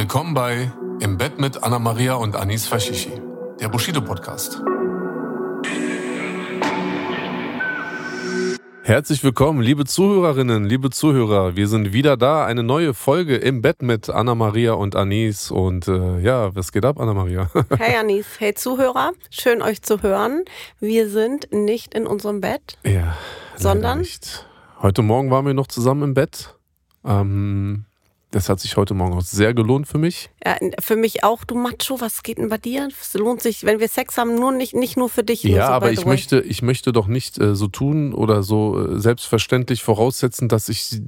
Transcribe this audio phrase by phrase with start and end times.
[0.00, 3.20] Willkommen bei Im Bett mit Anna Maria und Anis Fashishi,
[3.60, 4.62] der Bushido Podcast.
[8.82, 11.54] Herzlich willkommen, liebe Zuhörerinnen, liebe Zuhörer.
[11.54, 12.46] Wir sind wieder da.
[12.46, 15.50] Eine neue Folge im Bett mit Anna Maria und Anis.
[15.50, 17.50] Und äh, ja, was geht ab, Anna Maria?
[17.76, 20.46] Hey Anis, hey Zuhörer, schön euch zu hören.
[20.78, 22.78] Wir sind nicht in unserem Bett.
[22.86, 23.18] Ja,
[23.54, 24.46] sondern nicht.
[24.80, 26.56] Heute Morgen waren wir noch zusammen im Bett.
[27.04, 27.84] Ähm,
[28.30, 30.30] das hat sich heute Morgen auch sehr gelohnt für mich.
[30.44, 31.44] Ja, für mich auch.
[31.44, 32.88] Du Macho, was geht denn bei dir?
[33.00, 35.42] Es lohnt sich, wenn wir Sex haben, nur nicht, nicht nur für dich.
[35.42, 39.00] Ja, so aber ich möchte, ich möchte doch nicht äh, so tun oder so äh,
[39.00, 41.00] selbstverständlich voraussetzen, dass ich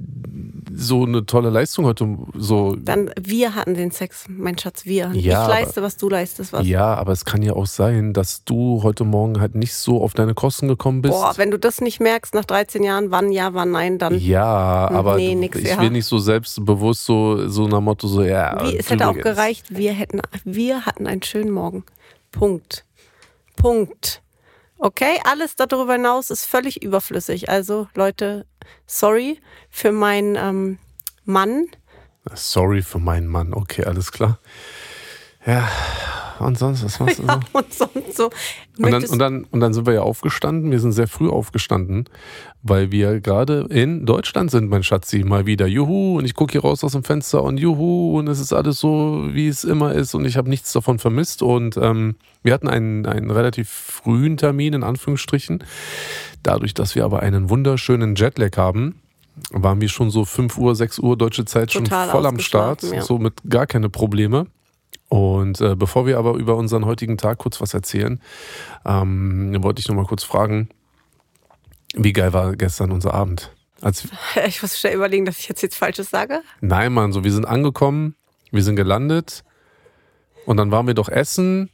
[0.75, 2.75] so eine tolle Leistung heute so.
[2.77, 5.13] Dann wir hatten den Sex, mein Schatz, wir.
[5.15, 6.67] Ja, ich leiste, was du leistest, was.
[6.67, 10.15] Ja, aber es kann ja auch sein, dass du heute Morgen halt nicht so auf
[10.15, 11.15] deine Kosten gekommen bist.
[11.15, 14.19] Boah, wenn du das nicht merkst nach 13 Jahren, wann ja, wann nein, dann.
[14.19, 15.81] Ja, aber nee, nix, ich ja.
[15.81, 17.12] will nicht so selbstbewusst so,
[17.47, 18.59] so nach Motto so, ja.
[18.63, 21.85] Wie, es hätte auch gereicht, wir hätten, wir hatten einen schönen Morgen.
[22.31, 22.85] Punkt.
[23.57, 24.23] Punkt.
[24.79, 27.49] Okay, alles darüber hinaus ist völlig überflüssig.
[27.49, 28.47] Also, Leute,
[28.87, 29.41] sorry
[29.71, 30.79] für meinen ähm,
[31.25, 31.67] Mann.
[32.35, 33.55] Sorry für meinen Mann.
[33.55, 34.39] Okay, alles klar.
[35.47, 35.69] Ja,
[36.47, 37.59] und sonst, was machst du Ja, so?
[37.59, 38.31] und sonst so.
[38.79, 40.71] Und dann, und, dann, und dann sind wir ja aufgestanden.
[40.71, 42.09] Wir sind sehr früh aufgestanden,
[42.63, 45.25] weil wir gerade in Deutschland sind, mein Schatzi.
[45.25, 46.19] Mal wieder Juhu.
[46.19, 48.19] Und ich gucke hier raus aus dem Fenster und Juhu.
[48.19, 50.15] Und es ist alles so, wie es immer ist.
[50.15, 51.43] Und ich habe nichts davon vermisst.
[51.43, 55.65] Und ähm, wir hatten einen, einen relativ frühen Termin, in Anführungsstrichen.
[56.43, 58.97] Dadurch, dass wir aber einen wunderschönen Jetlag haben,
[59.51, 62.83] waren wir schon so 5 Uhr, 6 Uhr deutsche Zeit schon Total voll am Start.
[62.83, 63.01] ja.
[63.03, 64.47] So mit gar keine Probleme.
[65.09, 68.21] Und äh, bevor wir aber über unseren heutigen Tag kurz was erzählen,
[68.87, 70.71] ähm, wollte ich noch mal kurz fragen,
[71.95, 73.53] wie geil war gestern unser Abend?
[73.81, 74.09] Als,
[74.47, 76.43] ich muss schnell überlegen, dass ich jetzt nichts Falsches sage.
[76.61, 78.15] nein, Mann, so wir sind angekommen,
[78.51, 79.45] wir sind gelandet
[80.47, 81.71] und dann waren wir doch essen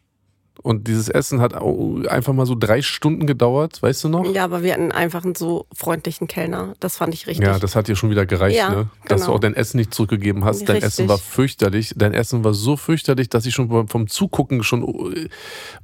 [0.62, 4.24] und dieses Essen hat einfach mal so drei Stunden gedauert, weißt du noch?
[4.34, 6.74] Ja, aber wir hatten einfach einen so freundlichen Kellner.
[6.80, 7.46] Das fand ich richtig.
[7.46, 8.90] Ja, das hat dir schon wieder gereicht, Ja, ne?
[9.06, 9.36] Dass du genau.
[9.36, 10.60] auch dein Essen nicht zurückgegeben hast.
[10.68, 10.84] Dein Richtig.
[10.84, 11.94] Essen war fürchterlich.
[11.96, 14.82] Dein Essen war so fürchterlich, dass ich schon vom- Zugucken schon
[15.14, 15.28] äh,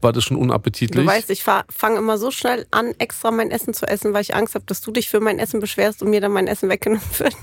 [0.01, 1.05] war das schon unappetitlich.
[1.05, 4.35] Du weißt, ich fange immer so schnell an, extra mein Essen zu essen, weil ich
[4.35, 7.05] Angst habe, dass du dich für mein Essen beschwerst und mir dann mein Essen weggenommen
[7.19, 7.35] wird.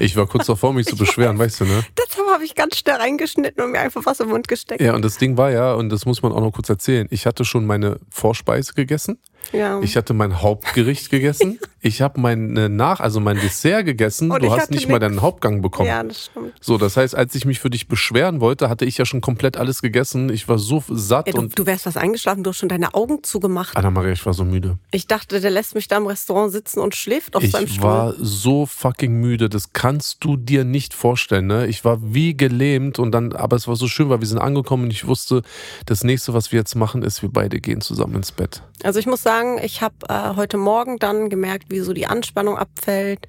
[0.00, 1.82] Ich war kurz davor, mich zu beschweren, weißt du, ne?
[1.98, 4.80] Deshalb habe ich ganz schnell reingeschnitten und mir einfach was im Mund gesteckt.
[4.80, 7.26] Ja, und das Ding war ja, und das muss man auch noch kurz erzählen, ich
[7.26, 9.18] hatte schon meine Vorspeise gegessen,
[9.52, 9.80] Ja.
[9.82, 14.46] ich hatte mein Hauptgericht gegessen, ich habe mein Nach, also mein Dessert gegessen, Und du
[14.46, 15.00] ich hast nicht mal nix.
[15.08, 15.88] deinen Hauptgang bekommen.
[15.88, 16.52] ja, das stimmt.
[16.60, 19.56] So, das heißt, als ich mich für dich beschweren wollte, hatte ich ja schon komplett
[19.56, 20.28] alles gegessen.
[20.30, 22.94] Ich war so satt Ja, du, und du wärst was eingeschlafen, du hast schon deine
[22.94, 23.76] Augen zugemacht.
[23.76, 24.78] Anna-Maria, ich war so müde.
[24.90, 27.84] Ich dachte, der lässt mich da im Restaurant sitzen und schläft auf seinem Ich Stuhl.
[27.84, 31.46] war so fucking müde, das kannst du dir nicht vorstellen.
[31.46, 31.66] Ne?
[31.66, 34.84] Ich war wie gelähmt und dann, aber es war so schön, weil wir sind angekommen
[34.84, 35.42] und ich wusste,
[35.86, 38.62] das nächste, was wir jetzt machen, ist, wir beide gehen zusammen ins Bett.
[38.82, 42.56] Also ich muss sagen, ich habe äh, heute Morgen dann gemerkt, wie so die Anspannung
[42.56, 43.26] abfällt.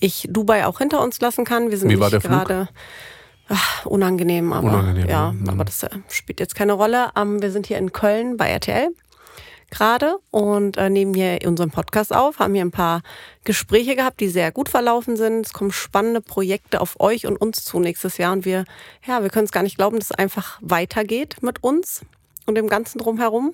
[0.00, 1.70] Ich Dubai auch hinter uns lassen kann.
[1.70, 2.32] Wir sind Wie war der Flug?
[2.32, 2.68] gerade
[3.48, 5.48] ach, unangenehm, aber Unangenehm, ja, mhm.
[5.48, 7.10] aber das äh, spielt jetzt keine Rolle.
[7.16, 8.88] Ähm, wir sind hier in Köln bei RTL
[9.70, 13.02] gerade und äh, nehmen hier unseren Podcast auf, haben hier ein paar
[13.44, 15.46] Gespräche gehabt, die sehr gut verlaufen sind.
[15.46, 18.64] Es kommen spannende Projekte auf euch und uns zu nächstes Jahr und wir,
[19.06, 22.02] ja, wir können es gar nicht glauben, dass es einfach weitergeht mit uns
[22.48, 23.52] und dem Ganzen drumherum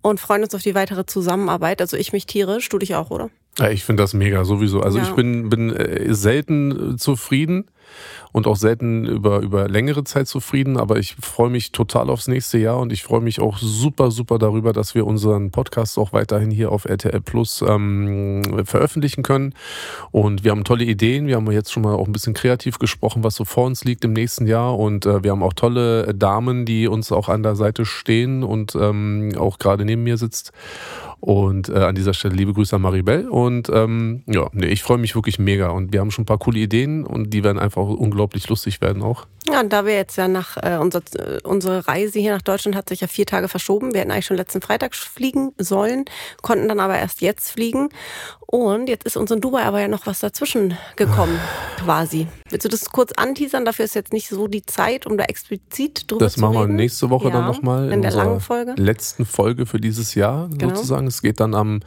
[0.00, 1.80] und freuen uns auf die weitere Zusammenarbeit.
[1.80, 3.30] Also ich mich tierisch, du dich auch, oder?
[3.58, 4.80] Ja, ich finde das mega, sowieso.
[4.80, 5.04] Also Ja.
[5.04, 7.64] ich bin, bin äh, selten äh, zufrieden
[8.32, 12.58] und auch selten über, über längere Zeit zufrieden, aber ich freue mich total aufs nächste
[12.58, 16.50] Jahr und ich freue mich auch super, super darüber, dass wir unseren Podcast auch weiterhin
[16.50, 19.54] hier auf RTL Plus ähm, veröffentlichen können.
[20.10, 23.24] Und wir haben tolle Ideen, wir haben jetzt schon mal auch ein bisschen kreativ gesprochen,
[23.24, 26.66] was so vor uns liegt im nächsten Jahr und äh, wir haben auch tolle Damen,
[26.66, 30.52] die uns auch an der Seite stehen und ähm, auch gerade neben mir sitzt.
[31.20, 33.28] Und äh, an dieser Stelle liebe Grüße an Maribel.
[33.28, 35.70] Und ähm, ja, nee, ich freue mich wirklich mega.
[35.70, 39.02] Und wir haben schon ein paar coole Ideen und die werden einfach unglaublich lustig werden
[39.02, 39.26] auch.
[39.50, 42.76] Ja, und da wir jetzt ja nach äh, unser, äh, unsere Reise hier nach Deutschland
[42.76, 43.92] hat sich ja vier Tage verschoben.
[43.94, 46.04] Wir hätten eigentlich schon letzten Freitag fliegen sollen,
[46.42, 47.88] konnten dann aber erst jetzt fliegen.
[48.46, 51.38] Und jetzt ist uns in Dubai aber ja noch was dazwischen gekommen,
[51.84, 52.26] quasi.
[52.50, 53.64] Willst du das kurz anteasern?
[53.64, 56.62] Dafür ist jetzt nicht so die Zeit, um da explizit drüber Das zu machen wir
[56.62, 56.76] reden.
[56.76, 58.74] nächste Woche ja, dann nochmal in der unserer langen Folge.
[58.76, 60.74] letzten Folge für dieses Jahr Genau.
[60.74, 61.07] sozusagen.
[61.08, 61.80] Es geht dann am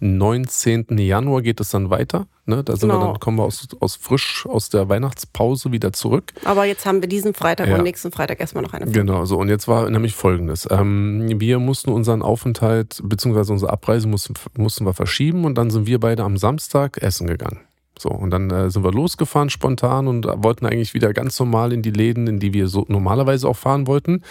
[0.00, 0.86] 19.
[0.98, 2.26] Januar geht es dann weiter.
[2.46, 2.62] Ne?
[2.62, 3.12] Da sind wir Genau.
[3.12, 6.32] dann, kommen wir aus, aus frisch aus der Weihnachtspause wieder zurück.
[6.44, 7.76] Aber jetzt haben wir diesen Freitag Ja.
[7.76, 9.00] und nächsten Freitag erstmal noch eine Folge.
[9.00, 10.68] Genau, so und jetzt war nämlich folgendes.
[10.70, 15.86] Ähm, wir mussten unseren Aufenthalt beziehungsweise unsere Abreise mussten, mussten wir verschieben und dann sind
[15.86, 17.60] wir beide am Samstag essen gegangen.
[17.98, 21.82] So, und dann äh, sind wir losgefahren spontan und wollten eigentlich wieder ganz normal in
[21.82, 24.22] die Läden, in die wir so normalerweise auch fahren wollten.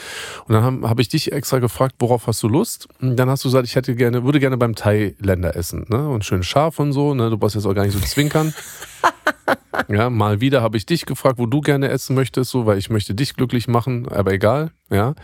[0.47, 2.87] Und dann habe hab ich dich extra gefragt, worauf hast du Lust?
[3.01, 6.09] Und dann hast du gesagt, ich hätte gerne, würde gerne beim Thailänder essen, ne?
[6.09, 7.29] Und schön scharf und so, ne?
[7.29, 8.53] Du brauchst jetzt auch gar nicht so zwinkern.
[9.89, 12.91] Ja, mal wieder habe ich dich gefragt, wo du gerne essen möchtest, so, weil ich
[12.91, 15.15] möchte dich glücklich machen, aber egal, ja.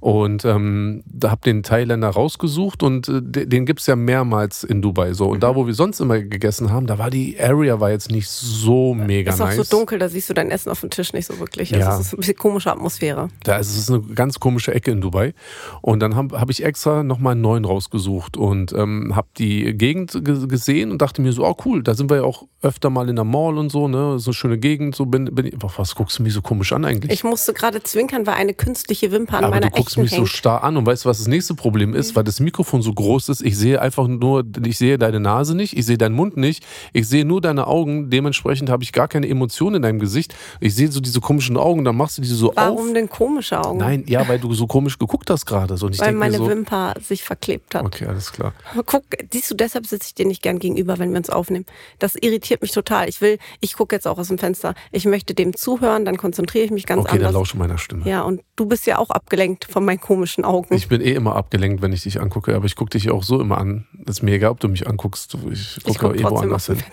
[0.00, 4.80] Und ähm, da hab den Thailänder rausgesucht und äh, de- den gibt's ja mehrmals in
[4.80, 5.26] Dubai so.
[5.28, 8.28] Und da, wo wir sonst immer gegessen haben, da war die Area war jetzt nicht
[8.28, 9.68] so mega ist auch nice.
[9.68, 11.74] so dunkel, da siehst du dein Essen auf dem Tisch nicht so wirklich.
[11.74, 11.94] Also Ja.
[11.94, 13.28] es ist ein bisschen komische Atmosphäre.
[13.44, 15.34] Da ist es eine ganz komische Ecke in Dubai.
[15.82, 20.12] Und dann habe hab ich extra nochmal einen neuen rausgesucht und ähm, habe die Gegend
[20.24, 23.08] ge gesehen und dachte mir so, oh cool, da sind wir ja auch öfter mal
[23.08, 24.18] in der Mall und so, ne?
[24.18, 24.94] So eine schöne Gegend.
[24.94, 27.10] So bin, bin ich, was guckst du mich so komisch an eigentlich?
[27.10, 30.18] Ich musste gerade zwinkern, weil eine künstliche Wimper an Aber meiner du guckst mich so
[30.18, 30.28] hängt.
[30.28, 32.14] starr an und weißt du, was das nächste Problem ist?
[32.16, 35.76] Weil das Mikrofon so groß ist, ich sehe einfach nur, ich sehe deine Nase nicht,
[35.76, 39.28] ich sehe deinen Mund nicht, ich sehe nur deine Augen, dementsprechend habe ich gar keine
[39.28, 40.34] Emotionen in deinem Gesicht.
[40.60, 42.92] Ich sehe so diese komischen Augen, dann machst du diese so Warum auf.
[42.92, 43.78] denn komische Augen?
[43.78, 45.78] Nein, ja, weil du so komisch geguckt hast gerade.
[45.78, 45.88] So.
[45.98, 47.84] Weil meine so, Wimper sich verklebt hat.
[47.84, 48.52] Okay, alles klar.
[48.84, 51.64] Guck, siehst du, deshalb sitze ich dir nicht gern gegenüber, wenn wir uns aufnehmen.
[51.98, 53.08] Das irritiert mich total.
[53.08, 54.74] Ich will, ich gucke jetzt auch aus dem Fenster.
[54.90, 57.32] Ich möchte dem zuhören, dann konzentriere ich mich ganz Okay, dann anders.
[57.34, 58.08] lausche meiner Stimme.
[58.08, 60.74] Ja, und du bist ja auch abgelenkt von meinen komischen Augen.
[60.74, 63.40] Ich bin eh immer abgelenkt, wenn ich dich angucke, aber ich gucke dich auch so
[63.40, 63.86] immer an.
[63.92, 65.36] Das ist mir egal, ob du mich anguckst.
[65.52, 66.78] Ich gucke gucke eh woanders hin.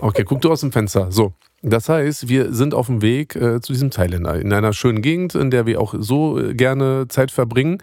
[0.00, 1.12] Okay, guck du aus dem Fenster.
[1.12, 1.34] So.
[1.60, 5.34] Das heißt, wir sind auf dem Weg äh, zu diesem Thailänder in einer schönen Gegend,
[5.34, 7.78] in der wir auch so äh, gerne Zeit verbringen.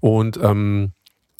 [0.00, 0.92] Und ähm,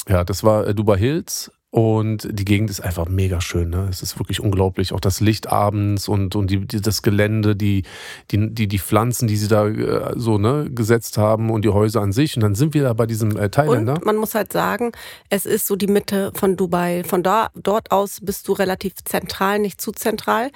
[0.08, 1.50] ja, das war äh, Dubai Hills.
[1.72, 3.70] Und die Gegend ist einfach mega schön.
[3.70, 3.86] Ne?
[3.88, 4.92] Es ist wirklich unglaublich.
[4.92, 7.84] Auch das Licht abends und, und die, die, das Gelände, die,
[8.32, 12.00] die, die, die Pflanzen, die sie da äh, so ne, gesetzt haben und die Häuser
[12.00, 12.34] an sich.
[12.36, 13.94] Und dann sind wir da bei diesem äh, Thailänder.
[13.94, 14.90] Und man muss halt sagen,
[15.28, 17.04] es ist so die Mitte von Dubai.
[17.04, 20.50] Von da, dort aus bist du relativ zentral, nicht zu zentral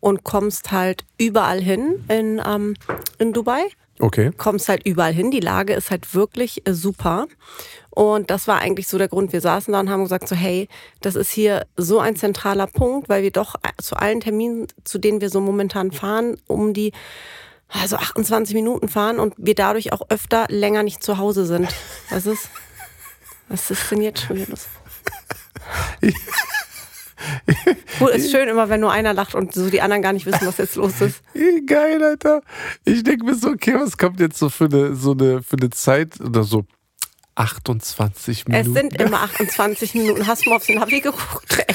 [0.00, 2.74] und kommst halt überall hin in, ähm,
[3.18, 3.62] in Dubai.
[4.00, 4.30] Okay.
[4.36, 5.30] Kommst halt überall hin.
[5.30, 7.26] Die Lage ist halt wirklich äh, super.
[7.98, 9.32] Und das war eigentlich so der Grund.
[9.32, 10.68] Wir saßen da und haben gesagt so, hey,
[11.00, 14.98] das ist hier so ein zentraler Punkt, weil wir doch äh, zu allen Terminen, zu
[15.00, 16.92] denen wir so momentan fahren, um die
[17.66, 21.66] also 28 Minuten fahren und wir dadurch auch öfter länger nicht zu Hause sind.
[22.10, 22.50] Was ist?
[23.48, 24.68] Was ist denn jetzt schon wieder los?
[27.98, 30.46] Cool, ist schön immer, wenn nur einer lacht und so die anderen gar nicht wissen,
[30.46, 31.20] was jetzt los ist.
[31.66, 32.42] Geil, Alter.
[32.84, 35.70] Ich denke mir so, okay, was kommt jetzt so für eine, so eine, für eine
[35.70, 36.64] Zeit oder so
[37.38, 38.72] 28 Es Minuten?
[38.74, 40.26] sind immer 28 Minuten.
[40.26, 41.64] Hast du mal aufs Navi geguckt?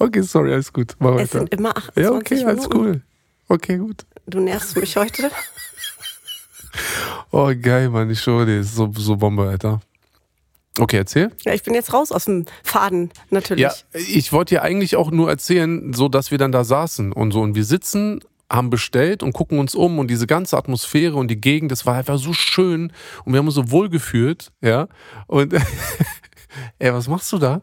[0.00, 0.94] Okay, sorry, alles gut.
[1.00, 1.38] Mach Es weiter.
[1.40, 2.48] sind immer 28 Ja, okay, Minuten.
[2.58, 3.02] alles cool.
[3.48, 4.06] Okay, gut.
[4.26, 5.30] Du nervst mich heute.
[7.30, 9.80] Oh, geil, Mann, ich schwöre dir, ist so, so Bombe, Alter.
[10.78, 11.30] Okay, erzähl.
[11.44, 13.62] Ja, ich bin jetzt raus aus dem Faden, natürlich.
[13.62, 17.32] Ja, ich wollte dir eigentlich auch nur erzählen, so dass wir dann da saßen und
[17.32, 21.28] so und wir sitzen, haben bestellt und gucken uns um und diese ganze Atmosphäre und
[21.28, 22.92] die Gegend, das war einfach so schön
[23.24, 24.88] und wir haben uns so wohl gefühlt, ja.
[25.26, 25.54] Und
[26.78, 27.60] ey, was machst du da?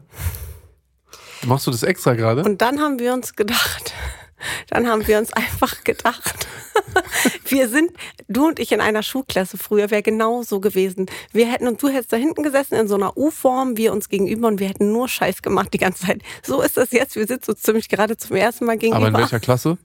[1.44, 2.44] Machst du das extra gerade?
[2.44, 3.92] Und dann haben wir uns gedacht,
[4.68, 6.46] dann haben wir uns einfach gedacht,
[7.48, 7.92] wir sind,
[8.28, 11.06] du und ich in einer Schulklasse früher, wäre genau so gewesen.
[11.32, 14.48] Wir hätten, und du hättest da hinten gesessen in so einer U-Form, wir uns gegenüber
[14.48, 16.22] und wir hätten nur Scheiß gemacht die ganze Zeit.
[16.44, 19.06] So ist das jetzt, wir sitzen uns ziemlich gerade zum ersten Mal gegenüber.
[19.06, 19.78] Aber in welcher Klasse?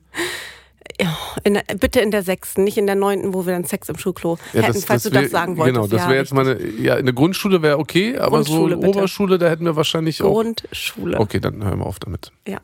[1.00, 3.90] Ja, in der, bitte in der sechsten, nicht in der neunten, wo wir dann Sex
[3.90, 5.76] im Schulklo Ja, hätten, falls du wär- das sagen wolltest.
[5.76, 8.78] Genau, das ja, wäre jetzt meine, ja, eine Grundschule wäre okay, aber so bitte.
[8.88, 10.34] Oberschule, da hätten wir wahrscheinlich auch.
[10.34, 11.20] Grundschule.
[11.20, 12.32] Okay, dann hören wir auf damit.
[12.48, 12.60] Ja.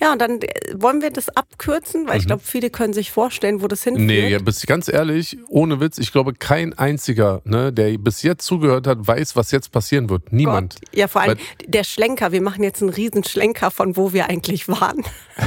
[0.00, 3.62] Ja, und dann äh, wollen wir das abkürzen, weil ich glaube, viele können sich vorstellen,
[3.62, 4.00] wo das hinführt.
[4.02, 4.06] Mhm.
[4.06, 8.44] Nee, ja, bis ganz ehrlich, ohne Witz, ich glaube, kein einziger, ne, der bis jetzt
[8.46, 10.32] zugehört hat, weiß, was jetzt passieren wird.
[10.32, 10.76] Niemand.
[10.80, 10.96] Gott.
[10.96, 12.32] Ja, vor allem Weil- der Schlenker.
[12.32, 15.02] Wir machen jetzt einen riesen Schlenker von wo wir eigentlich waren.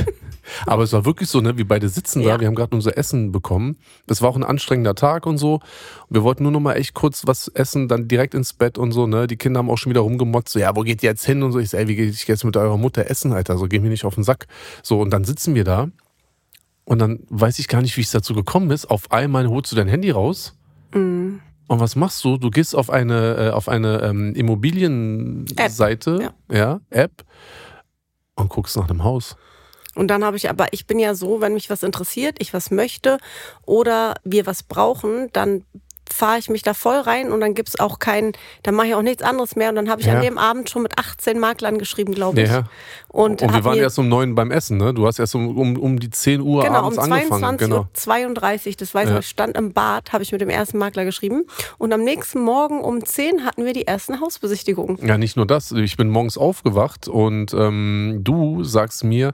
[0.66, 2.40] Aber es war wirklich so, ne, wir beide sitzen da, Ja.
[2.40, 3.78] wir haben gerade unser Essen bekommen.
[4.06, 5.60] Das war auch ein anstrengender Tag und so.
[6.10, 9.08] Wir wollten nur noch mal echt kurz was essen, dann direkt ins Bett und so,
[9.08, 9.28] ne.
[9.28, 11.52] Die Kinder haben auch schon wieder rumgemotzt, so, ja, wo geht ihr jetzt hin und
[11.52, 11.60] so.
[11.60, 13.90] Ich sag, ey, wie geht ich jetzt mit eurer Mutter essen, Alter, so, geh mir
[13.90, 14.48] nicht auf den Sack.
[14.84, 15.90] So, und dann sitzen wir da
[16.86, 18.90] und dann weiß ich gar nicht, wie es dazu gekommen ist.
[18.90, 20.56] Auf einmal holst du dein Handy raus.
[20.94, 21.42] Mhm.
[21.70, 22.38] Und was machst du?
[22.38, 26.80] Du gehst auf eine, äh, auf eine ähm, Immobilienseite, ja.
[26.90, 27.26] App,
[28.36, 29.36] und guckst nach einem Haus.
[29.98, 32.70] Und dann habe ich aber, ich bin ja so, wenn mich was interessiert, ich was
[32.70, 33.18] möchte
[33.66, 35.66] oder wir was brauchen, dann
[36.14, 38.34] fahre ich mich da voll rein und dann gibt's auch keinen,
[38.64, 39.70] dann mache ich auch nichts anderes mehr.
[39.70, 40.16] Und dann habe ich Ja.
[40.16, 42.50] an dem Abend schon mit 18 Maklern geschrieben, glaube ich.
[42.50, 42.64] Ja.
[43.08, 44.94] Und, Und wir waren erst um neun beim Essen, ne?
[44.94, 47.44] Du hast erst um, um, um die 10 Uhr Genau, um abends angefangen.
[47.44, 47.78] 22.32 Genau.
[47.78, 49.20] Uhr, 32, das weiß ich Ja.
[49.20, 51.46] ich stand im Bad, habe ich mit dem ersten Makler geschrieben.
[51.78, 54.98] Und am nächsten Morgen um 10 hatten wir die ersten Hausbesichtigungen.
[55.06, 55.72] Ja, nicht nur das.
[55.72, 59.34] Ich bin morgens aufgewacht und ähm, du sagst mir,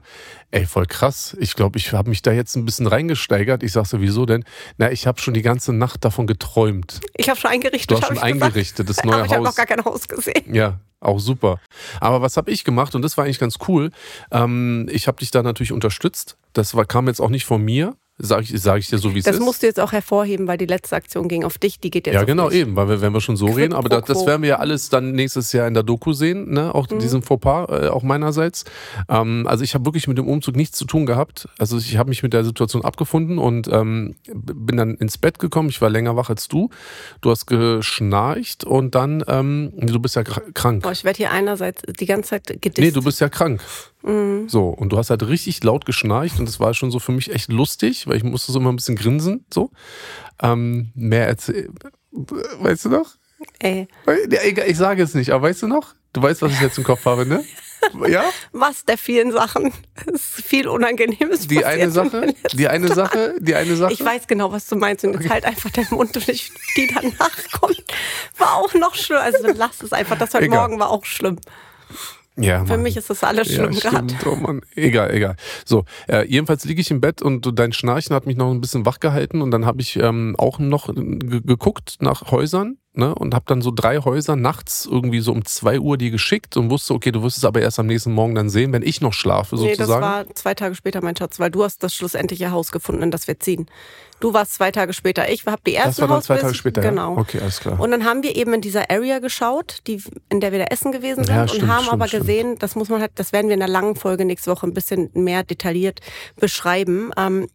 [0.50, 1.36] ey, voll krass.
[1.40, 3.62] Ich glaube, ich habe mich da jetzt ein bisschen reingesteigert.
[3.62, 4.44] Ich sag so, wieso denn?
[4.78, 6.63] Na, ich habe schon die ganze Nacht davon geträumt.
[7.16, 7.90] Ich habe schon eingerichtet.
[7.90, 8.42] Du hast schon ich gesagt.
[8.42, 9.56] eingerichtet, das neue Aber ich habe noch Haus.
[9.56, 10.54] gar kein Haus gesehen.
[10.54, 11.60] Ja, auch super.
[12.00, 12.94] Aber was habe ich gemacht?
[12.94, 13.90] Und das war eigentlich ganz cool.
[14.30, 16.36] Ähm, ich habe dich da natürlich unterstützt.
[16.52, 17.96] Das war, kam jetzt auch nicht von mir.
[18.16, 19.42] Sage ich, sag ich dir so, wie es Das ist.
[19.42, 22.14] musst du jetzt auch hervorheben, weil die letzte Aktion ging auf dich, die geht jetzt
[22.14, 22.60] Ja, genau, dich.
[22.60, 24.58] eben, weil wir, wenn wir schon so Quid reden, aber das, das werden wir ja
[24.60, 26.72] alles dann nächstes Jahr in der Doku sehen, ne?
[26.72, 28.64] auch diesen Fauxpas, äh, auch meinerseits.
[29.08, 31.48] Ähm, also ich habe wirklich mit dem Umzug nichts zu tun gehabt.
[31.58, 35.68] Also ich habe mich mit der Situation abgefunden und ähm, bin dann ins Bett gekommen.
[35.68, 36.70] Ich war länger wach als du.
[37.20, 40.84] Du hast geschnarcht und dann, ähm, du bist ja kr- krank.
[40.84, 42.78] Boah, ich werde hier einerseits die ganze Zeit gedisst.
[42.78, 43.60] Nee, du bist ja krank.
[44.04, 44.48] Mhm.
[44.48, 47.32] So, und du hast halt richtig laut geschnarcht und das war schon so für mich
[47.32, 49.46] echt lustig, weil ich musste so immer ein bisschen grinsen.
[49.52, 49.70] So.
[50.42, 51.74] Ähm, mehr erzählen.
[52.12, 53.14] Weißt du noch?
[53.58, 55.94] Ey, egal, ich sage es nicht, aber weißt du noch?
[56.12, 57.44] Du weißt, was ich jetzt im Kopf habe, ne?
[58.08, 58.24] Ja?
[58.52, 59.70] was der vielen Sachen?
[60.06, 63.92] Es ist viel Unangenehmes Die eine in Sache, die eine Sache, die eine Sache.
[63.92, 65.04] Ich weiß genau, was du meinst.
[65.04, 67.84] Und jetzt halt einfach deinen Mund und ich, die danach kommt,
[68.38, 69.18] war auch noch schlimm.
[69.18, 70.16] Also lass es einfach.
[70.16, 70.60] Das heute Egal.
[70.60, 71.38] Morgen war auch schlimm.
[72.36, 72.82] Ja, Für Mann.
[72.82, 74.08] mich ist das alles Ja, schlimm gerade.
[74.14, 74.26] stimmt.
[74.26, 74.60] Oh Mann.
[74.74, 75.36] Egal, egal.
[75.64, 78.84] So, äh, jedenfalls liege ich im Bett und dein Schnarchen hat mich noch ein bisschen
[78.86, 83.34] wach gehalten und dann habe ich ähm, auch noch ge- geguckt nach Häusern ne, und
[83.34, 86.94] habe dann so drei Häuser nachts irgendwie so um zwei Uhr die geschickt und wusste,
[86.94, 89.56] okay, du wirst es aber erst am nächsten Morgen dann sehen, wenn ich noch schlafe
[89.56, 90.02] Nee, das sozusagen.
[90.02, 93.26] war zwei Tage später, mein Schatz, weil du hast das schlussendliche Haus gefunden, in das
[93.28, 93.66] wir ziehen.
[94.20, 95.28] Du warst zwei Tage später.
[95.28, 96.80] Ich habe die ersten das war dann zwei Tage später.
[96.80, 97.14] Genau.
[97.16, 97.20] Ja?
[97.20, 97.78] Okay, alles klar.
[97.78, 100.92] Und dann haben wir eben in dieser Area geschaut, die, in der wir da essen
[100.92, 102.22] gewesen sind Ja, und stimmt, haben stimmt, aber stimmt.
[102.22, 104.72] gesehen, das muss man halt, das werden wir in der langen Folge nächste Woche ein
[104.72, 106.00] bisschen mehr detailliert
[106.36, 107.10] beschreiben.
[107.16, 107.48] Ähm,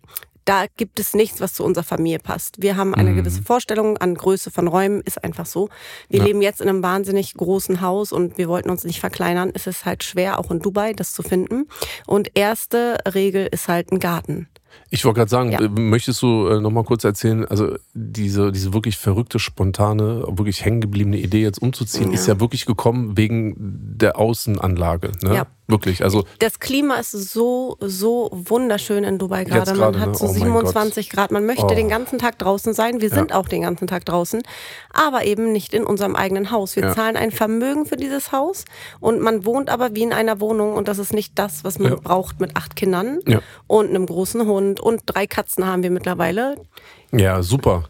[0.49, 2.61] da gibt es nichts, was zu unserer Familie passt.
[2.61, 3.17] Wir haben eine Mhm.
[3.17, 5.69] gewisse Vorstellung an Größe von Räumen, ist einfach so.
[6.09, 6.25] Wir Ja.
[6.25, 9.51] leben jetzt in einem wahnsinnig großen Haus und wir wollten uns nicht verkleinern.
[9.53, 11.67] Es ist halt schwer, auch in Dubai, das zu finden.
[12.07, 14.47] Und erste Regel ist halt ein Garten.
[14.91, 15.59] Ich wollte gerade sagen, Ja.
[15.61, 20.63] äh, möchtest du äh, noch mal kurz erzählen, also diese, diese wirklich verrückte, spontane, wirklich
[20.65, 22.13] hängengebliebene Idee jetzt umzuziehen, Ja.
[22.15, 25.11] ist ja wirklich gekommen wegen der Außenanlage.
[25.23, 25.35] Ne?
[25.35, 25.47] Ja.
[25.69, 29.75] Wirklich, also Das Klima ist so, so wunderschön in Dubai gerade.
[29.75, 30.15] Man hat ne?
[30.15, 31.29] so Oh mein 27 Grad.
[31.31, 31.75] Man möchte Oh.
[31.75, 33.01] den ganzen Tag draußen sein.
[33.01, 33.15] Wir Ja.
[33.15, 34.41] sind auch den ganzen Tag draußen,
[34.91, 36.75] aber eben nicht in unserem eigenen Haus.
[36.75, 36.95] Wir Ja.
[36.95, 38.65] zahlen ein Vermögen für dieses Haus
[38.99, 41.91] und man wohnt aber wie in einer Wohnung und das ist nicht das, was man
[41.93, 41.99] Ja.
[42.01, 43.19] braucht mit acht Kindern
[43.67, 46.55] und einem großen Hund und drei Katzen haben wir mittlerweile.
[47.11, 47.83] ja, super.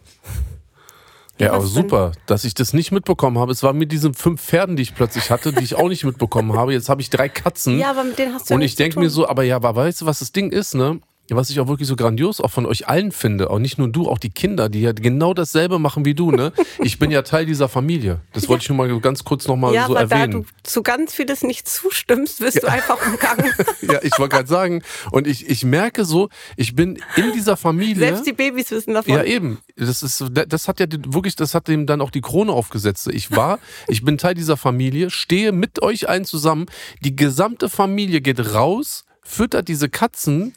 [1.40, 3.52] Ja, aber super, dass ich das nicht mitbekommen habe.
[3.52, 6.54] Es war mit diesen fünf Pferden, die ich plötzlich hatte, die ich auch nicht mitbekommen
[6.54, 6.74] habe.
[6.74, 7.80] Jetzt habe ich drei Katzen.
[7.80, 9.76] Ja, aber mit denen hast du ja Und ich denke mir so, aber ja, aber
[9.76, 11.00] weißt du, was das Ding ist, ne?
[11.36, 14.08] Was ich auch wirklich so grandios auch von euch allen finde, auch nicht nur du,
[14.08, 16.52] auch die Kinder, die ja genau dasselbe machen wie du, ne?
[16.82, 18.22] Ich bin ja Teil dieser Familie.
[18.34, 20.46] Das wollte ich nur mal ganz kurz nochmal ja, so aber da du erwähnen.
[20.64, 23.52] zu ganz vieles nicht zustimmst, wirst du einfach umgangen.
[23.82, 27.96] Ja, ich wollte gerade sagen, und ich, ich merke so, ich bin in dieser Familie.
[27.96, 29.14] Selbst die Babys wissen davon.
[29.14, 29.60] Ja, eben.
[29.76, 33.08] Das ist, das hat ja wirklich, das hat ihm dann auch die Krone aufgesetzt.
[33.08, 36.68] Ich war, ich bin Teil dieser Familie, stehe mit euch allen zusammen.
[37.04, 40.54] Die gesamte Familie geht raus, füttert diese Katzen,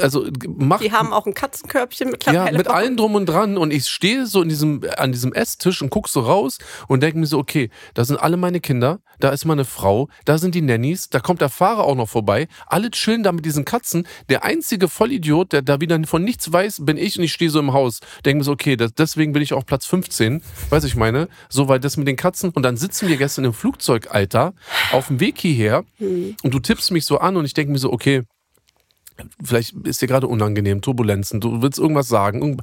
[0.00, 0.82] also macht.
[0.82, 2.52] Die haben auch ein Katzenkörbchen mittlerweile.
[2.52, 5.82] Ja, mit allen drum und dran und ich stehe so in diesem, an diesem Esstisch
[5.82, 9.30] und guck so raus und denke mir so, okay, da sind alle meine Kinder, da
[9.30, 12.90] ist meine Frau, da sind die Nannies, da kommt der Fahrer auch noch vorbei, alle
[12.90, 14.06] chillen da mit diesen Katzen.
[14.28, 17.58] Der einzige Vollidiot, der da wieder von nichts weiß, bin ich und ich stehe so
[17.58, 18.00] im Haus.
[18.24, 21.68] Denke mir so, okay, das, deswegen bin ich auf Platz 15, weiß ich meine, so
[21.68, 24.54] weil das mit den Katzen und dann sitzen wir gestern im Flugzeug, Alter,
[24.92, 27.92] auf dem Weg hierher und du tippst mich so an und ich denke mir so,
[27.92, 28.22] okay,
[29.42, 32.60] vielleicht ist dir gerade unangenehm, Turbulenzen, du willst irgendwas sagen.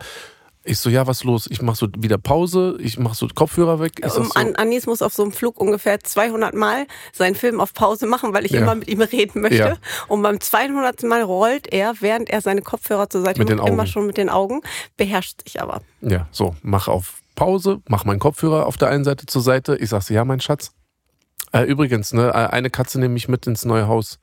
[0.67, 1.45] Ich so, ja, was los?
[1.47, 3.99] Ich mach so wieder Pause, ich mach so Kopfhörer weg.
[4.01, 7.61] Sag Um, so, An Anis muss auf so einem Flug ungefähr 200 Mal seinen Film
[7.61, 8.61] auf Pause machen, weil ich Ja.
[8.61, 9.57] immer mit ihm reden möchte.
[9.57, 9.77] Ja.
[10.07, 11.03] Und beim 200.
[11.03, 14.27] Mal rollt er, während er seine Kopfhörer zur Seite Mit macht, immer schon mit den
[14.29, 14.61] Augen,
[14.97, 15.81] beherrscht sich aber.
[16.01, 19.75] ja, so, mach auf Pause, mach meinen Kopfhörer auf der einen Seite zur Seite.
[19.75, 20.71] Ich sag so, ja, mein Schatz.
[21.51, 24.17] Äh, übrigens, ne, äh, eine Katze nehme ich mit ins neue Haus.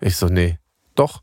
[0.00, 0.58] Ich so, nee,
[0.96, 1.22] doch.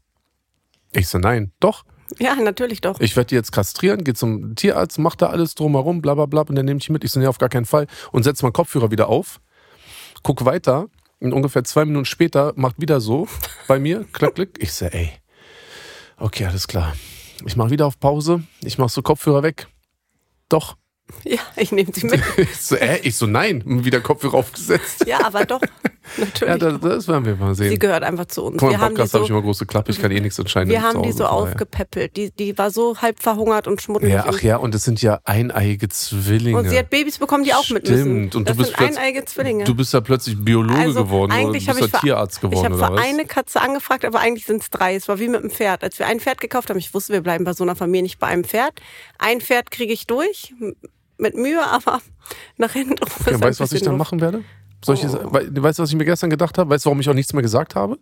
[0.93, 1.83] Ich so, nein, doch.
[2.19, 2.99] Ja, natürlich doch.
[2.99, 6.41] Ich werde die jetzt kastrieren, geh zum Tierarzt, mach da alles drumherum, bla bla bla,
[6.41, 7.03] und dann nehme ich mit.
[7.03, 7.87] Ich so, nee, auf gar keinen Fall.
[8.11, 9.39] Und setz meinen Kopfhörer wieder auf,
[10.23, 10.87] guck weiter,
[11.19, 13.27] und ungefähr zwei Minuten später macht wieder so
[13.67, 14.57] bei mir, klack, klick.
[14.59, 15.11] Ich so, ey,
[16.17, 16.93] okay, alles klar.
[17.45, 19.67] Ich mach wieder auf Pause, ich mach so Kopfhörer weg.
[20.49, 20.75] Doch.
[21.23, 22.21] Ja, ich nehme sie mit.
[22.37, 25.05] Ich so, äh, ich so, nein, wieder Kopfhörer aufgesetzt.
[25.07, 25.61] Ja, aber doch.
[26.17, 26.57] Ja, Natürlich.
[26.59, 27.79] das, das werden wir mal sie sehen.
[27.79, 28.57] gehört einfach zu uns.
[28.57, 30.11] Guck mal, wir im haben die Podcast habe so, ich immer große Klappe, ich kann
[30.11, 30.69] eh nichts entscheiden.
[30.69, 32.17] wir haben die so aufgepäppelt.
[32.17, 34.13] Die, die war so halb verhungert und schmuddelig.
[34.13, 36.57] Ja, ach ja, und das sind ja eineiige Zwillinge.
[36.57, 38.01] Und sie hat Babys bekommen, die auch mit müssen.
[38.01, 39.63] Stimmt, und du das bist sind plötzlich- eineige Zwillinge.
[39.63, 41.99] Du bist ja plötzlich Biologe Also, geworden oder du eigentlich bist habe ja ich für-
[41.99, 44.95] Tierarzt geworden Ich habe für eine Katze angefragt, aber eigentlich sind es drei.
[44.95, 45.83] Es war wie mit dem Pferd.
[45.83, 48.17] Als wir ein Pferd gekauft haben, ich wusste, wir bleiben bei so einer Familie nicht
[48.19, 48.73] bei einem Pferd.
[49.19, 50.53] Ein Pferd kriege ich durch,
[51.17, 52.01] mit Mühe, aber
[52.57, 54.43] nach hinten Ja, ein weißt du, was ich dann machen werde?
[54.83, 55.33] Soll ich, Oh.
[55.33, 56.69] wei- weißt du, was ich mir gestern gedacht habe?
[56.69, 57.97] Weißt du, warum ich auch nichts mehr gesagt habe?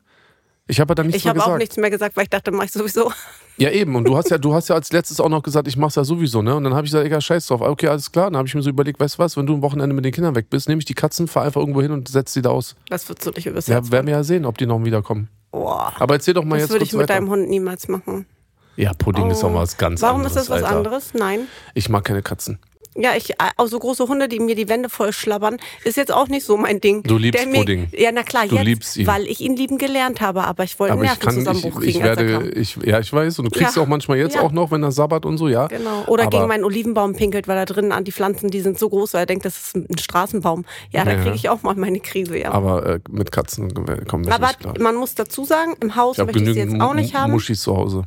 [0.67, 1.53] Ich habe ja dann nichts Ich mehr habe gesagt.
[1.55, 3.11] auch nichts mehr gesagt, weil ich dachte, mach ich sowieso.
[3.57, 3.95] Ja, eben.
[3.95, 6.03] Und du hast ja, du hast ja als letztes auch noch gesagt, ich mach's ja
[6.03, 6.55] sowieso, ne?
[6.55, 7.61] Und dann habe ich gesagt, egal, scheiß drauf.
[7.61, 8.25] Okay, alles klar.
[8.25, 10.13] Dann habe ich mir so überlegt, weißt du was, wenn du am Wochenende mit den
[10.13, 12.51] Kindern weg bist, nehme ich die Katzen, fahr einfach irgendwo hin und setz die da
[12.51, 12.75] aus.
[12.87, 15.27] Das würdest du nicht übers Ja, werden wir ja sehen, ob die noch wiederkommen.
[15.51, 15.91] Boah.
[15.99, 17.13] Aber erzähl doch mal Das jetzt würde kurz ich mit weiter.
[17.15, 18.27] deinem Hund niemals machen.
[18.75, 20.37] ja, Pudding ist auch mal was ganz Warum anderes.
[20.37, 20.77] ist das was Alter.
[20.77, 21.13] anderes?
[21.15, 21.47] Nein.
[21.73, 22.59] Ich mag keine Katzen.
[22.95, 26.11] Ja, ich, äh, auch so große Hunde, die mir die Wände voll schlabbern, ist jetzt
[26.11, 27.03] auch nicht so mein Ding.
[27.03, 27.87] Du liebst mir, Pudding.
[27.95, 29.05] Ja, na klar, Du jetzt, liebst ihn.
[29.07, 31.93] weil ich ihn lieben gelernt habe, aber ich wollte Aber einen ich ich, Nervenzusammenbruch ich
[31.93, 33.39] kriegen, er werde, ich, ja, ich weiß.
[33.39, 33.83] Und du kriegst Ja.
[33.83, 34.41] auch manchmal jetzt Ja.
[34.41, 35.67] auch noch, wenn er sabbat und so, ja.
[35.67, 36.03] Genau.
[36.07, 38.89] Oder Aber- gegen meinen Olivenbaum pinkelt, weil da drin an die Pflanzen, die sind so
[38.89, 40.65] groß, weil er denkt, das ist ein Straßenbaum.
[40.89, 41.21] Ja, da Ja.
[41.21, 42.51] kriege ich auch mal meine Krise, ja.
[42.51, 44.73] Aber äh, mit Katzen äh, kommen wir Aber nicht klar.
[44.79, 47.31] man muss dazu sagen, im Haus Ich möchte ich sie jetzt auch nicht haben.
[47.31, 48.03] Muschis zu Hause.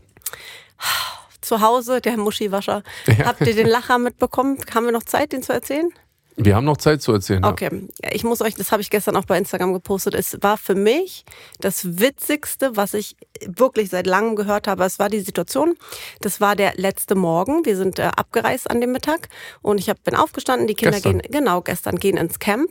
[1.42, 2.82] Zu Hause, der Muschiwascher.
[3.24, 4.58] Habt ihr den Lacher mitbekommen?
[4.74, 5.90] Haben wir noch Zeit, den zu erzählen?
[6.36, 7.44] Wir haben noch Zeit zu erzählen.
[7.44, 10.14] Okay, Ja, ich muss euch, das habe ich gestern auch bei Instagram gepostet.
[10.14, 11.24] Es war für mich
[11.60, 14.84] das Witzigste, was ich wirklich seit langem gehört habe.
[14.84, 15.74] Es war die Situation.
[16.20, 17.64] Das war der letzte Morgen.
[17.66, 19.28] Wir sind äh, abgereist an dem Mittag
[19.60, 20.66] und ich hab, bin aufgestanden.
[20.66, 21.18] Die Kinder Gestern?
[21.18, 22.70] gehen, genau, gestern gehen ins Camp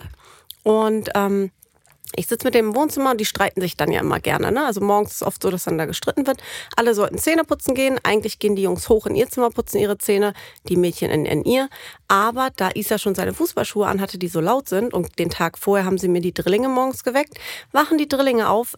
[0.63, 1.51] und ähm,
[2.15, 4.51] ich sitze mit dem im Wohnzimmer und die streiten sich dann ja immer gerne.
[4.51, 4.65] Ne?
[4.65, 6.41] Also morgens ist es oft so, dass dann da gestritten wird.
[6.75, 7.99] Alle sollten Zähne putzen gehen.
[8.03, 10.33] Eigentlich gehen die Jungs hoch in ihr Zimmer, putzen ihre Zähne,
[10.67, 11.69] die Mädchen in, in ihr.
[12.09, 15.85] Aber da Isa schon seine Fußballschuhe anhatte, die so laut sind und den Tag vorher
[15.85, 17.39] haben sie mir die Drillinge morgens geweckt,
[17.71, 18.75] wachen die Drillinge auf,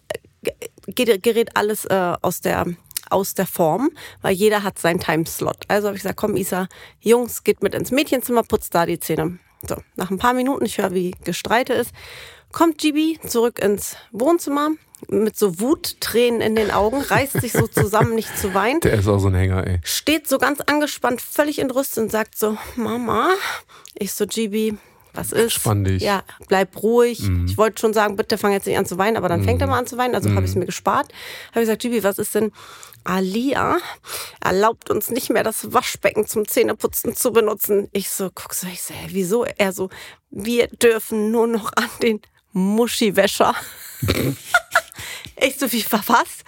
[0.86, 2.66] ge- gerät alles äh, aus der
[3.10, 3.90] aus der Form,
[4.22, 5.58] weil jeder hat seinen Timeslot.
[5.68, 6.68] Also habe ich gesagt, komm Isa,
[7.00, 9.38] Jungs, geht mit ins Mädchenzimmer, putzt da die Zähne.
[9.68, 11.92] So, nach ein paar Minuten, ich höre, wie Gestreite ist,
[12.54, 14.70] kommt Gibi zurück ins Wohnzimmer
[15.08, 19.08] mit so Wuttränen in den Augen, reißt sich so zusammen, nicht zu weinen, Der ist
[19.08, 19.80] auch so ein Hänger, ey.
[19.82, 23.30] steht so ganz angespannt, völlig entrüstet und sagt so, Mama,
[23.94, 24.78] ich so, Gibi,
[25.12, 25.42] was ist?
[25.42, 26.02] Entspann dich.
[26.02, 27.22] Ja, bleib ruhig.
[27.46, 29.66] Ich wollte schon sagen, bitte fang jetzt nicht an zu weinen, aber dann fängt er
[29.66, 31.12] mal an zu weinen, also habe ich es mir gespart.
[31.50, 32.50] Habe ich gesagt, Gibi, was ist denn?
[33.04, 33.76] Alia
[34.42, 37.88] erlaubt uns nicht mehr, das Waschbecken zum Zähneputzen zu benutzen.
[37.92, 39.44] Ich so, guck so, ich so, hä, wieso?
[39.44, 39.90] Er so,
[40.30, 42.20] wir dürfen nur noch an den
[42.54, 43.54] Muschiwäscher.
[45.36, 46.44] ich so, wie, was?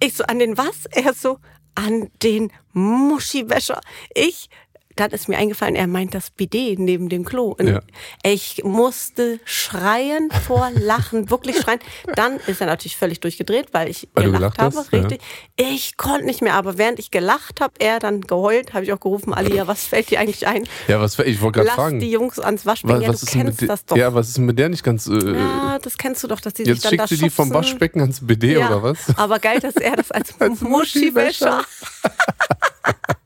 [0.00, 0.86] Ich so, an den was?
[0.90, 1.38] Er so,
[1.74, 3.80] an den Muschiwäscher.
[4.14, 4.48] Ich,
[4.96, 7.54] dann ist mir eingefallen, er meint das Bidet neben dem Klo.
[7.58, 7.80] Und Ja.
[8.22, 11.80] Ich musste schreien vor Lachen, wirklich schreien.
[12.14, 14.76] Dann ist er natürlich völlig durchgedreht, weil ich Weil gelacht, habe.
[14.76, 15.00] hast, ja.
[15.00, 15.20] richtig.
[15.56, 19.00] Ich konnte nicht mehr, aber während ich gelacht habe, er dann geheult, habe ich auch
[19.00, 20.64] gerufen, Alia, was fällt dir eigentlich ein?
[20.88, 22.00] Ja, was, ich wollte gerade fragen.
[22.00, 23.00] die Jungs ans Waschbecken.
[23.02, 23.96] ja, du kennst das doch.
[23.96, 25.06] Ja, was ist mit der nicht ganz.
[25.06, 27.30] Äh, Ja, das kennst du doch, dass die jetzt sich dann da schickt sie die
[27.30, 27.52] vom.
[27.54, 28.98] Waschbecken ans BD Ja, oder was?
[29.16, 31.64] Aber geil, dass er das als, Als Muschiwäscher.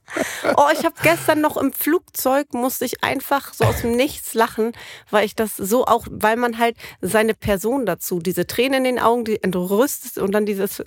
[0.56, 4.72] Oh, ich habe gestern noch im Flugzeug musste ich einfach so aus dem Nichts lachen,
[5.10, 8.98] weil ich das so auch, weil man halt seine Person dazu, diese Tränen in den
[8.98, 10.82] Augen, die entrüstet und dann dieses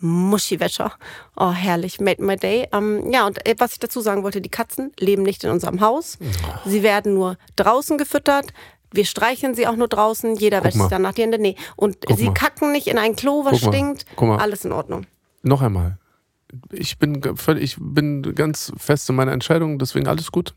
[0.00, 0.92] Muschiwäscher.
[1.36, 2.68] Oh, herrlich, made my day.
[2.72, 5.80] Ähm, ja, und äh, was ich dazu sagen wollte, die Katzen leben nicht in unserem
[5.80, 6.18] Haus.
[6.64, 8.46] Sie werden nur draußen gefüttert.
[8.92, 10.34] Wir streicheln sie auch nur draußen.
[10.36, 11.38] Jeder wäscht sich danach die Hände.
[11.38, 11.54] Nee.
[11.76, 12.34] Und Guck sie mal.
[12.34, 13.72] kacken nicht in ein Klo, was Guck mal.
[13.72, 14.04] stinkt.
[14.16, 14.38] Guck mal.
[14.38, 15.06] Alles in Ordnung.
[15.42, 15.98] Noch einmal.
[16.72, 20.54] Ich bin völlig, ich bin ganz fest in meiner Entscheidung, deswegen alles gut.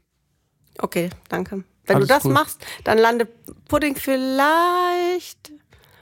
[0.79, 1.63] Okay, danke.
[1.85, 2.31] Wenn Alles du das gut.
[2.33, 3.29] machst, dann landet
[3.67, 5.51] Pudding vielleicht.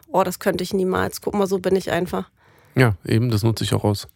[0.08, 1.22] Oh, das könnte ich niemals.
[1.22, 2.30] Guck mal, so bin ich einfach.
[2.76, 4.08] Ja, eben, das nutze ich auch aus.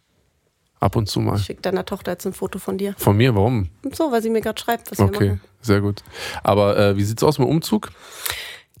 [0.78, 1.36] Ab und zu mal.
[1.36, 2.94] Ich schick deiner Tochter jetzt ein Foto von dir.
[2.98, 3.70] Von mir, warum?
[3.92, 5.40] So, weil sie mir gerade schreibt, was wir Okay, machen.
[5.60, 6.02] sehr gut.
[6.44, 7.90] Aber äh, wie sieht's aus mit dem Umzug?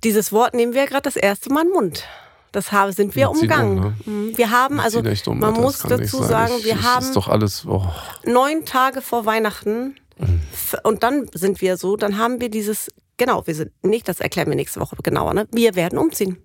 [0.04, 2.04] Dieses Wort nehmen wir gerade das erste Mal in den Mund.
[2.56, 3.78] Das haben, sind wir ziehen umgangen.
[3.78, 3.94] um, ne?
[4.06, 4.38] Mhm.
[4.38, 5.04] Wir haben, also um,
[5.38, 7.66] man Alter, muss das dazu sagen, ich, wir haben alles.
[7.68, 7.84] Oh.
[8.24, 13.46] neun Tage vor Weihnachten f- und dann sind wir so, dann haben wir dieses, genau,
[13.46, 15.46] wir sind nicht, das erklären wir nächste Woche genauer, ne?
[15.52, 16.38] Wir werden umziehen.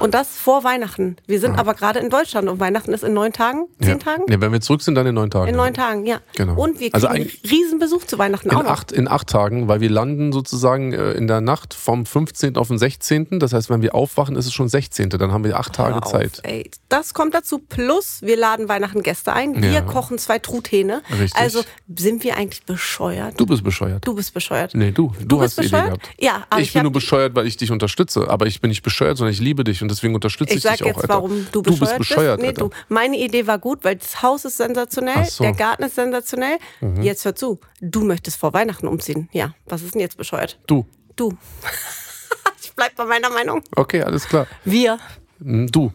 [0.00, 1.16] Und das vor Weihnachten.
[1.26, 3.96] Wir sind aber gerade in Deutschland und Weihnachten ist in neun Tagen, zehn ja.
[3.96, 4.24] Tagen?
[4.28, 5.48] Ja, wenn wir zurück sind, dann in neun Tagen.
[5.48, 6.18] In neun Tagen, ja.
[6.36, 6.54] Genau.
[6.60, 8.70] Und wir Also kriegen eigentlich- riesen Besuch zu Weihnachten In auch noch.
[8.70, 12.56] acht, in acht Tagen, weil wir landen sozusagen äh, in der Nacht vom 15.
[12.56, 13.38] auf den 16.
[13.38, 15.08] Das heißt, wenn wir aufwachen, ist es schon 16.
[15.10, 16.40] Dann haben wir acht Tage Hör auf, Zeit.
[16.42, 16.70] Ey.
[16.88, 17.58] Das kommt dazu.
[17.58, 19.62] Plus, wir laden Weihnachten Gäste ein.
[19.62, 19.80] Wir Ja.
[19.80, 21.02] kochen zwei Truthähne.
[21.10, 21.40] Richtig.
[21.40, 21.62] Also
[21.96, 23.38] sind wir eigentlich bescheuert?
[23.40, 24.06] Du bist bescheuert.
[24.06, 24.74] Du bist bescheuert.
[24.74, 25.12] Nee, du.
[25.20, 26.02] Du, Du hast bist die Idee bescheuert?
[26.02, 26.20] gehabt.
[26.22, 28.28] Ja, aber ich ich bin nur bescheuert, weil ich dich unterstütze.
[28.28, 30.82] Aber ich bin nicht bescheuert, sondern ich liebe dich und deswegen unterstütze ich, Ich dich
[30.82, 31.08] auch, jetzt, Alter.
[31.08, 32.60] warum du du bescheuert bist bescheuert, Nee, Alter.
[32.64, 32.70] du.
[32.88, 35.44] Meine Idee war gut, weil das Haus ist sensationell, so.
[35.44, 35.48] Mhm.
[35.48, 36.56] der Garten ist sensationell.
[37.02, 37.60] Jetzt hör zu.
[37.80, 39.28] Du möchtest vor Weihnachten umziehen.
[39.32, 40.58] Ja, was ist denn jetzt bescheuert?
[40.66, 40.86] Du.
[41.16, 41.36] Du.
[42.62, 43.62] ich bleib bei meiner Meinung.
[43.76, 44.46] Okay, alles klar.
[44.64, 44.98] Wir.
[45.38, 45.92] Mm, Du.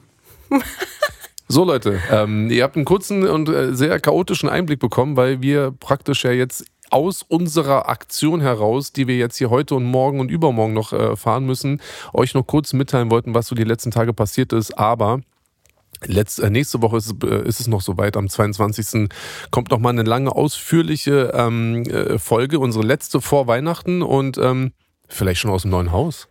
[1.51, 5.71] So Leute, ähm, ihr habt einen kurzen und äh, sehr chaotischen Einblick bekommen, weil wir
[5.79, 10.30] praktisch ja jetzt aus unserer Aktion heraus, die wir jetzt hier heute und morgen und
[10.32, 11.82] übermorgen noch äh, fahren müssen,
[12.13, 14.78] euch noch kurz mitteilen wollten, was so die letzten Tage passiert ist.
[14.78, 15.19] Aber
[16.06, 18.15] Letz, äh, nächste Woche ist, es- äh, ist es noch soweit.
[18.15, 19.10] Am 22.
[19.52, 24.71] kommt noch mal eine lange, ausführliche ähm, äh, Folge, unsere letzte vor Weihnachten und ähm,
[25.10, 26.28] vielleicht schon aus dem neuen Haus.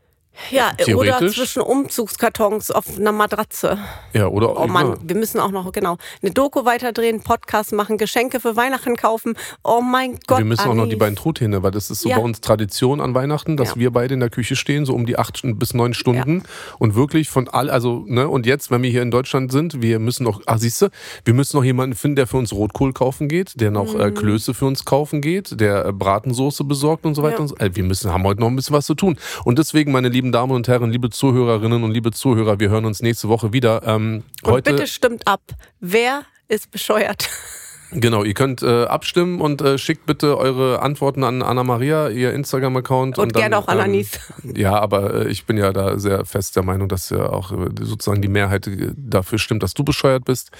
[0.50, 3.78] Ja, oder zwischen Umzugskartons auf einer Matratze.
[4.12, 4.58] Ja, oder?
[4.58, 4.96] Oh Mann, ja.
[5.02, 9.34] wir müssen auch noch, genau, eine Doku weiterdrehen, Podcast machen, Geschenke für Weihnachten kaufen.
[9.64, 10.38] Oh mein Gott.
[10.38, 12.16] wir müssen auch noch die beiden Truthähne, weil das ist so Ja.
[12.18, 13.76] bei uns Tradition an Weihnachten, dass Ja.
[13.76, 16.42] wir beide in der Küche stehen, so um die acht bis neun Stunden
[16.78, 19.98] und wirklich von all, also, ne, und jetzt, wenn wir hier in Deutschland sind, wir
[19.98, 20.88] müssen noch, ah, siehst du,
[21.24, 24.00] wir müssen noch jemanden finden, der für uns Rotkohl kaufen geht, der noch Mhm.
[24.00, 27.56] äh, Klöße für uns kaufen geht, der äh, Bratensoße besorgt und so weiter und so.
[27.56, 29.16] Äh, wir müssen, haben heute noch ein bisschen was zu tun.
[29.44, 33.00] Und deswegen, meine lieben Damen und Herren, liebe Zuhörerinnen und liebe Zuhörer, wir hören uns
[33.02, 33.82] nächste Woche wieder.
[33.84, 35.40] Ähm, Und heute, bitte stimmt ab.
[35.80, 37.28] Wer ist bescheuert?
[37.90, 42.34] Genau, ihr könnt äh, abstimmen und äh, schickt bitte eure Antworten an Anna Maria, ihr
[42.34, 43.18] Instagram-Account.
[43.18, 44.20] Und gerne auch an Anis.
[44.54, 47.70] Ja, aber äh, ich bin ja da sehr fest der Meinung, dass ja auch äh,
[47.80, 50.50] sozusagen die Mehrheit äh, dafür stimmt, dass du bescheuert bist.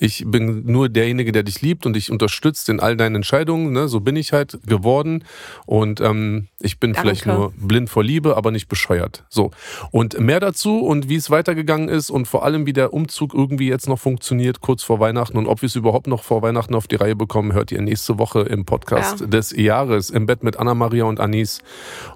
[0.00, 3.72] Ich bin nur derjenige, der dich liebt und dich unterstützt in all deinen Entscheidungen.
[3.72, 3.88] Ne?
[3.88, 5.24] So bin ich halt geworden.
[5.66, 7.08] Und ähm, ich bin Danke.
[7.08, 9.24] vielleicht nur blind vor Liebe, aber nicht bescheuert.
[9.28, 9.50] So.
[9.90, 13.68] Und mehr dazu und wie es weitergegangen ist und vor allem, wie der Umzug irgendwie
[13.68, 16.86] jetzt noch funktioniert, kurz vor Weihnachten und ob wir es überhaupt noch vor Weihnachten auf
[16.88, 19.26] die Reihe bekommen, hört ihr nächste Woche im Podcast Ja.
[19.26, 21.60] des Jahres im Bett mit Anna-Maria und Anis.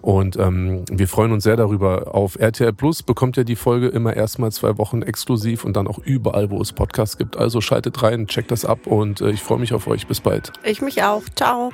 [0.00, 2.14] Und ähm, wir freuen uns sehr darüber.
[2.14, 5.98] Auf RTL Plus bekommt ihr die Folge immer erstmal zwei Wochen exklusiv und dann auch
[5.98, 7.36] überall, wo es Podcasts gibt.
[7.36, 10.06] Also schaltet rein, checkt das ab und äh, ich freue mich auf euch.
[10.06, 10.52] Bis bald.
[10.64, 11.22] Ich mich auch.
[11.36, 11.70] Ciao.